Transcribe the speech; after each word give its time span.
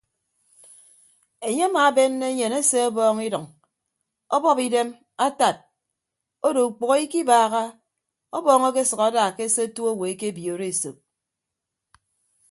Enye 1.47 1.63
amaabenne 1.69 2.25
enyen 2.31 2.53
ese 2.59 2.77
ọbọọñ 2.89 3.17
idʌñ 3.27 3.45
ọbọp 4.35 4.57
idem 4.67 4.89
atad 5.25 5.57
odo 6.47 6.59
ukpәho 6.69 6.95
ikibaaha 7.05 7.61
ọbọọñ 8.37 8.63
akesʌk 8.69 9.01
ada 9.07 9.23
ke 9.37 9.43
se 9.55 9.61
otu 9.67 9.81
owo 9.91 10.03
ekebiooro 10.13 10.65
esop. 10.73 10.97